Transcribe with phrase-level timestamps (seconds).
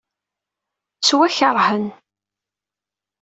[0.97, 1.85] Ttwakeṛhen.